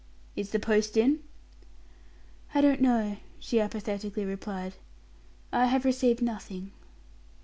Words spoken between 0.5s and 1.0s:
post